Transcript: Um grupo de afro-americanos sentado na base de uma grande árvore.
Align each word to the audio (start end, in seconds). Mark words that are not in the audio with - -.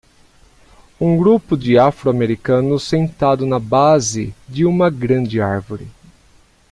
Um 0.99 1.15
grupo 1.15 1.55
de 1.55 1.77
afro-americanos 1.77 2.85
sentado 2.87 3.45
na 3.45 3.59
base 3.59 4.33
de 4.49 4.65
uma 4.65 4.89
grande 4.89 5.39
árvore. 5.39 5.87